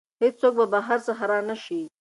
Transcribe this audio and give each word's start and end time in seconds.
هیڅوک 0.21 0.53
به 0.59 0.65
بهر 0.73 0.99
څخه 1.07 1.23
را 1.31 1.39
نه 1.49 1.55
شي. 1.63 1.81